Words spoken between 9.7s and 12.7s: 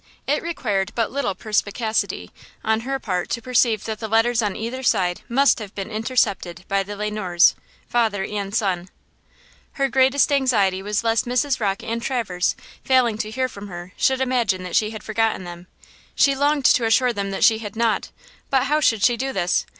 Her greatest anxiety was lest Mrs. Rocke and Traverse,